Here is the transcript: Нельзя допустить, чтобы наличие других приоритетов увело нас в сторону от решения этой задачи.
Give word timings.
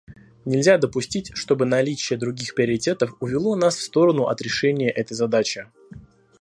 Нельзя 0.45 0.79
допустить, 0.79 1.29
чтобы 1.35 1.67
наличие 1.67 2.17
других 2.17 2.55
приоритетов 2.55 3.13
увело 3.19 3.55
нас 3.55 3.75
в 3.75 3.81
сторону 3.83 4.25
от 4.29 4.41
решения 4.41 4.89
этой 4.89 5.13
задачи. 5.13 5.69